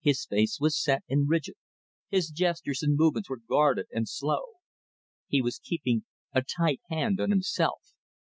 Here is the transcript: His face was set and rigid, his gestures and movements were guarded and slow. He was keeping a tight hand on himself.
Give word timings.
His 0.00 0.24
face 0.24 0.56
was 0.58 0.82
set 0.82 1.02
and 1.10 1.28
rigid, 1.28 1.54
his 2.08 2.30
gestures 2.30 2.82
and 2.82 2.96
movements 2.96 3.28
were 3.28 3.36
guarded 3.46 3.84
and 3.92 4.08
slow. 4.08 4.44
He 5.26 5.42
was 5.42 5.58
keeping 5.62 6.04
a 6.32 6.40
tight 6.40 6.80
hand 6.88 7.20
on 7.20 7.28
himself. 7.28 7.92